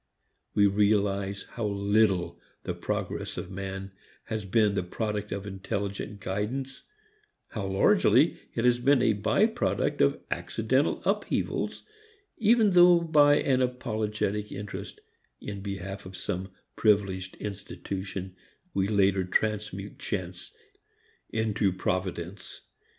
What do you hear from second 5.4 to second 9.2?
intelligent guidance, how largely it has been a